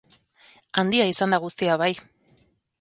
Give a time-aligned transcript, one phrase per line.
[0.83, 1.93] Handia izan da guztia, bai!